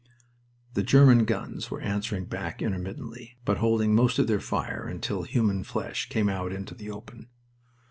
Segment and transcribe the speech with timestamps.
[0.73, 5.63] The German guns were answering back intermittently, but holding most of their fire until human
[5.63, 7.29] flesh came out into the open.